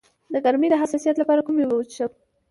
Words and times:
د 0.33 0.35
ګرمۍ 0.45 0.67
د 0.71 0.75
حساسیت 0.81 1.15
لپاره 1.19 1.45
کومې 1.45 1.61
اوبه 1.63 1.75
وڅښم؟ 1.77 2.11